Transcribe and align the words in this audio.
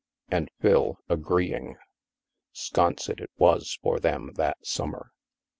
And, 0.29 0.49
Phil 0.59 0.97
agreeing, 1.09 1.75
Sconset 2.55 3.19
it 3.21 3.29
was 3.37 3.77
for 3.83 3.99
them 3.99 4.31
that 4.33 4.57
summer. 4.65 5.11